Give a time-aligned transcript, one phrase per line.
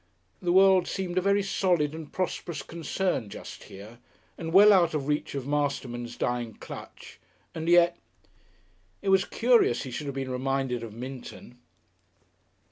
[0.41, 3.99] The world seemed a very solid and prosperous concern just here,
[4.35, 7.19] and well out of reach of Masterman's dying clutch.
[7.53, 7.97] And yet
[9.03, 11.59] It was curious he should have been reminded of Minton.